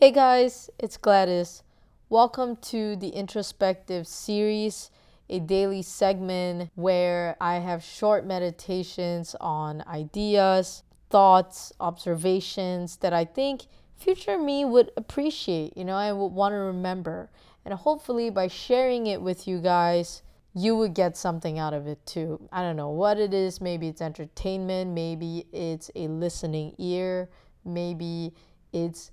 [0.00, 1.64] Hey guys, it's Gladys.
[2.08, 4.92] Welcome to the introspective series,
[5.28, 13.62] a daily segment where I have short meditations on ideas, thoughts, observations that I think
[13.96, 17.28] future me would appreciate, you know, I would want to remember.
[17.64, 20.22] And hopefully, by sharing it with you guys,
[20.54, 22.48] you would get something out of it too.
[22.52, 23.60] I don't know what it is.
[23.60, 27.28] Maybe it's entertainment, maybe it's a listening ear,
[27.64, 28.32] maybe
[28.72, 29.10] it's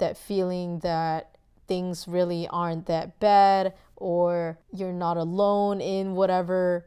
[0.00, 1.36] that feeling that
[1.66, 6.86] things really aren't that bad or you're not alone in whatever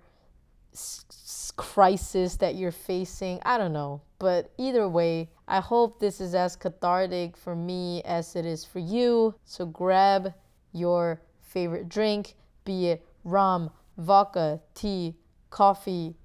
[0.73, 3.39] s- crisis that you're facing.
[3.45, 4.01] I don't know.
[4.19, 8.79] But either way, I hope this is as cathartic for me as it is for
[8.79, 9.35] you.
[9.45, 10.33] So grab
[10.71, 12.35] your favorite drink,
[12.65, 15.15] be it rum, vodka, tea,
[15.49, 16.15] coffee,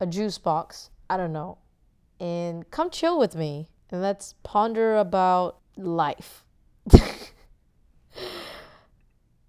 [0.00, 1.58] a juice box, I don't know,
[2.20, 6.44] and come chill with me and let's ponder about life.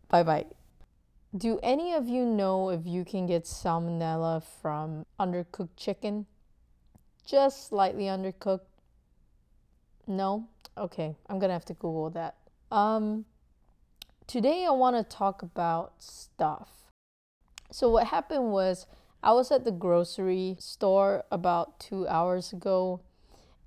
[0.09, 0.45] bye bye.
[1.35, 6.25] Do any of you know if you can get salmonella from undercooked chicken?
[7.25, 8.61] Just slightly undercooked?
[10.07, 10.47] No?
[10.77, 12.35] Okay, I'm gonna have to Google that.
[12.71, 13.25] Um,
[14.25, 16.69] today I want to talk about stuff.
[17.71, 18.87] So, what happened was
[19.21, 23.01] I was at the grocery store about two hours ago,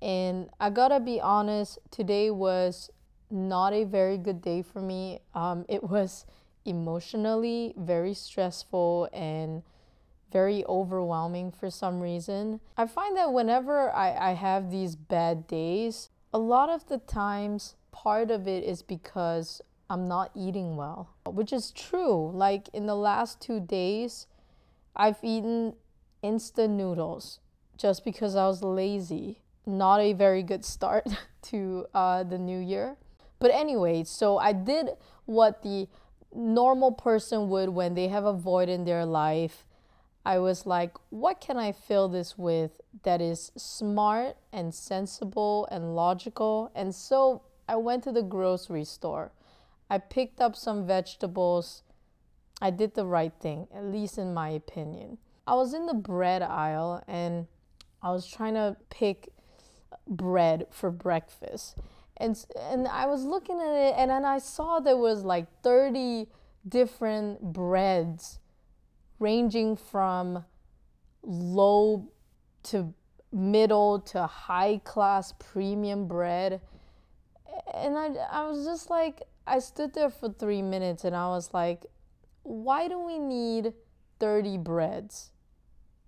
[0.03, 2.89] and I gotta be honest, today was
[3.31, 5.19] not a very good day for me.
[5.33, 6.25] Um, it was
[6.65, 9.63] emotionally very stressful and
[10.31, 12.59] very overwhelming for some reason.
[12.75, 17.75] I find that whenever I, I have these bad days, a lot of the times
[17.91, 22.29] part of it is because I'm not eating well, which is true.
[22.31, 24.27] Like in the last two days,
[24.95, 25.75] I've eaten
[26.21, 27.39] instant noodles
[27.77, 29.42] just because I was lazy.
[29.65, 31.07] Not a very good start
[31.43, 32.97] to uh, the new year.
[33.39, 34.89] But anyway, so I did
[35.25, 35.87] what the
[36.33, 39.65] normal person would when they have a void in their life.
[40.25, 45.95] I was like, what can I fill this with that is smart and sensible and
[45.95, 46.71] logical?
[46.73, 49.31] And so I went to the grocery store.
[49.89, 51.83] I picked up some vegetables.
[52.61, 55.17] I did the right thing, at least in my opinion.
[55.45, 57.47] I was in the bread aisle and
[58.01, 59.29] I was trying to pick
[60.07, 61.77] bread for breakfast.
[62.17, 66.27] And and I was looking at it and then I saw there was like 30
[66.67, 68.39] different breads
[69.19, 70.45] ranging from
[71.23, 72.07] low
[72.63, 72.93] to
[73.31, 76.61] middle to high class premium bread.
[77.73, 81.53] And I I was just like I stood there for 3 minutes and I was
[81.53, 81.85] like
[82.43, 83.73] why do we need
[84.19, 85.31] 30 breads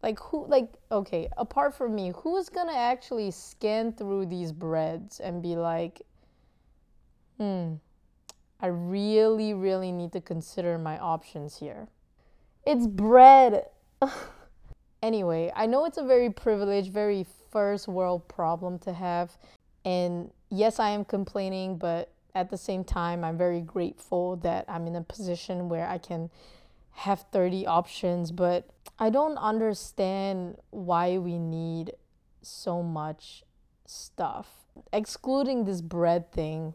[0.06, 5.42] like who like okay, apart from me, who's to actually scan through these breads and
[5.42, 6.04] be like,
[7.40, 7.78] "Hmm,
[8.62, 11.88] I really really need to consider my options here."
[12.68, 13.66] It's bread.
[15.02, 19.36] anyway, I know it's a very privileged, very first world problem to have.
[19.86, 24.86] And yes, I am complaining, but at the same time, I'm very grateful that I'm
[24.86, 26.30] in a position where I can
[26.96, 31.94] have 30 options, but I don't understand why we need
[32.42, 33.44] so much
[33.86, 34.48] stuff.
[34.94, 36.74] Excluding this bread thing,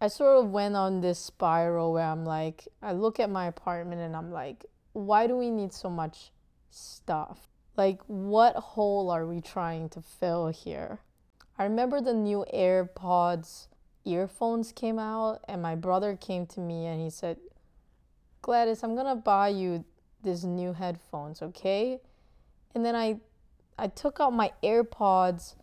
[0.00, 4.00] I sort of went on this spiral where I'm like, I look at my apartment
[4.02, 6.30] and I'm like, why do we need so much
[6.70, 7.48] stuff?
[7.76, 11.00] Like, what hole are we trying to fill here?
[11.58, 13.68] I remember the new AirPods
[14.04, 17.38] earphones came out, and my brother came to me and he said,
[18.42, 19.84] Gladys, I'm gonna buy you
[20.22, 22.00] these new headphones, okay?
[22.74, 23.20] And then I
[23.78, 25.54] I took out my AirPods.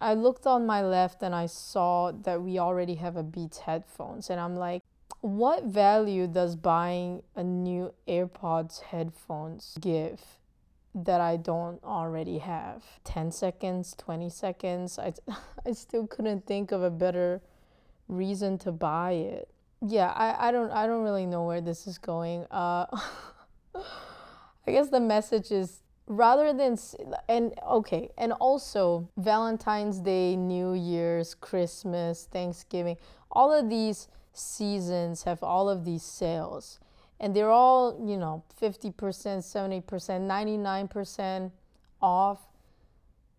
[0.00, 4.30] I looked on my left and I saw that we already have a Beats headphones
[4.30, 4.82] and I'm like,
[5.20, 10.20] what value does buying a new AirPods headphones give
[10.94, 12.84] that I don't already have?
[13.04, 14.98] 10 seconds, 20 seconds.
[14.98, 15.14] I
[15.66, 17.40] I still couldn't think of a better
[18.08, 19.48] reason to buy it
[19.80, 22.46] yeah, I, I don't I don't really know where this is going.
[22.50, 22.86] Uh,
[23.74, 26.78] I guess the message is rather than
[27.28, 32.96] and okay, and also Valentine's Day, New Year's, Christmas, Thanksgiving,
[33.30, 36.78] all of these seasons have all of these sales.
[37.18, 41.50] And they're all, you know, 50%, 70%, 99%
[42.02, 42.40] off.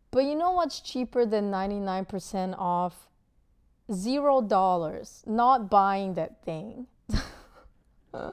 [0.10, 3.07] But you know what's cheaper than 99% off?
[3.92, 6.88] Zero dollars not buying that thing
[8.14, 8.32] i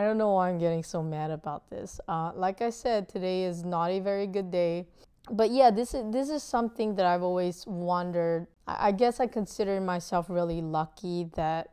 [0.00, 3.64] don't know why i'm getting so mad about this uh, like i said today is
[3.64, 4.86] not a very good day
[5.30, 8.46] but yeah, this is this is something that I've always wondered.
[8.66, 11.70] I, I guess I consider myself really lucky that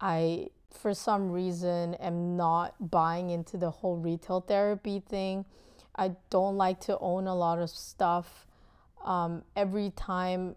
[0.00, 5.44] I for some reason am not buying into the whole retail therapy thing.
[5.96, 8.46] I don't like to own a lot of stuff.
[9.04, 10.56] Um, every time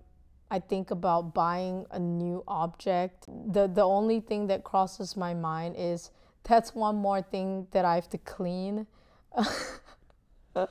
[0.51, 5.75] I think about buying a new object, the, the only thing that crosses my mind
[5.77, 6.09] is
[6.43, 8.87] that's one more thing that I have to clean.
[10.53, 10.69] but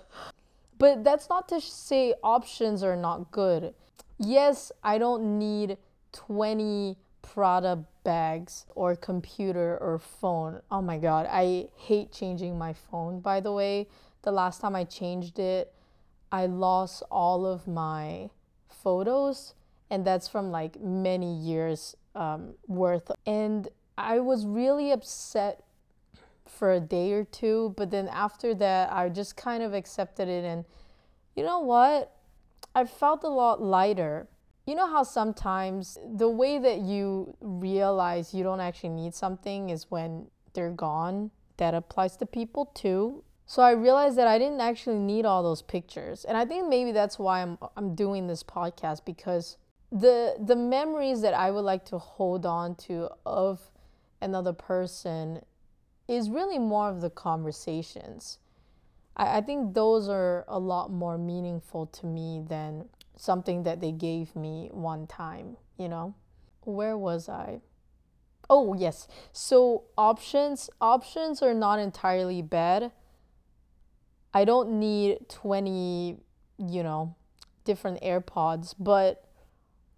[0.79, 3.75] that's not to say options are not good.
[4.19, 5.79] Yes, I don't need
[6.13, 10.61] 20 Prada bags or computer or phone.
[10.71, 13.87] Oh my god, I hate changing my phone by the way.
[14.23, 15.73] The last time I changed it,
[16.33, 18.31] I lost all of my
[18.69, 19.55] photos
[19.91, 23.11] and that's from like many years um, worth.
[23.27, 25.65] And I was really upset
[26.47, 30.45] for a day or two, but then after that, I just kind of accepted it.
[30.45, 30.65] And
[31.37, 32.15] you know what?
[32.75, 34.29] I felt a lot lighter
[34.69, 39.91] you know how sometimes the way that you realize you don't actually need something is
[39.91, 41.31] when they're gone?
[41.57, 43.25] That applies to people too.
[43.47, 46.27] So I realized that I didn't actually need all those pictures.
[46.27, 49.57] And I think maybe that's why I'm I'm doing this podcast because
[49.91, 53.71] the the memories that I would like to hold on to of
[54.21, 55.43] another person
[56.07, 58.39] is really more of the conversations.
[59.17, 62.87] I, I think those are a lot more meaningful to me than
[63.17, 66.15] something that they gave me one time, you know?
[66.63, 67.61] Where was I?
[68.51, 69.09] Oh, yes.
[69.33, 72.93] So options options are not entirely bad.
[74.33, 76.19] I don't need 20,
[76.59, 77.15] you know,
[77.65, 79.28] different AirPods, but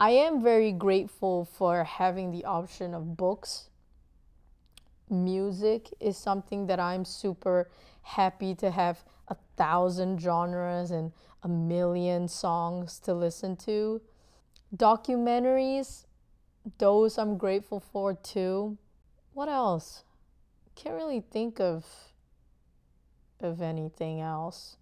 [0.02, 3.68] I am very grateful for having the option of books.
[5.10, 7.68] Music is something that I'm super
[8.00, 11.12] happy to have a thousand genres and
[11.42, 14.00] a million songs to listen to.
[14.74, 16.06] Documentaries,
[16.78, 18.78] those I'm grateful for too.
[19.34, 20.04] What else?
[20.76, 21.84] Can't really think of
[23.38, 24.78] of anything else.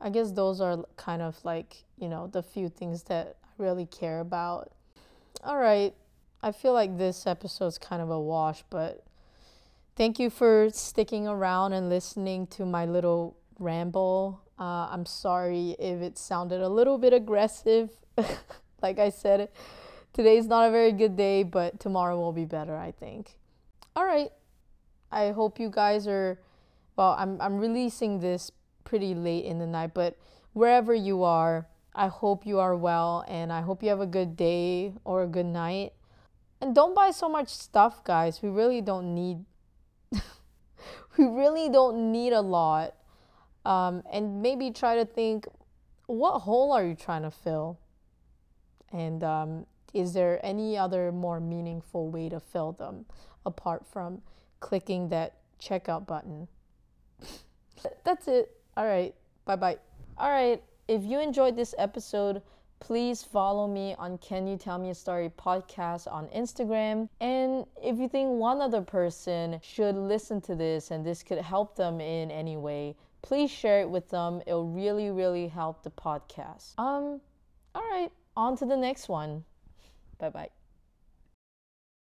[0.00, 3.86] I guess those are kind of like, you know, the few things that I really
[3.86, 4.72] care about.
[5.42, 5.94] All right.
[6.42, 9.04] I feel like this episode's kind of a wash, but
[9.96, 14.42] thank you for sticking around and listening to my little ramble.
[14.58, 17.90] Uh, I'm sorry if it sounded a little bit aggressive.
[18.82, 19.48] like I said,
[20.12, 23.38] today's not a very good day, but tomorrow will be better, I think.
[23.94, 24.30] All right.
[25.10, 26.38] I hope you guys are
[26.96, 28.50] well, I'm I'm releasing this
[28.86, 30.16] pretty late in the night, but
[30.54, 34.36] wherever you are, I hope you are well and I hope you have a good
[34.36, 35.92] day or a good night.
[36.62, 38.40] And don't buy so much stuff, guys.
[38.40, 39.44] We really don't need
[41.18, 42.94] we really don't need a lot
[43.66, 45.46] um, and maybe try to think
[46.06, 47.78] what hole are you trying to fill?
[48.92, 53.06] And um, is there any other more meaningful way to fill them
[53.44, 54.22] apart from
[54.60, 56.46] clicking that checkout button?
[58.04, 58.56] That's it.
[58.76, 59.14] All right.
[59.44, 59.78] Bye bye.
[60.18, 60.62] All right.
[60.88, 62.42] If you enjoyed this episode,
[62.80, 67.08] please follow me on Can You Tell Me a Story podcast on Instagram.
[67.20, 71.76] And if you think one other person should listen to this and this could help
[71.76, 74.42] them in any way, please share it with them.
[74.46, 76.78] It'll really, really help the podcast.
[76.78, 77.20] Um,
[77.74, 79.44] all right, on to the next one.
[80.18, 80.55] Bye bye.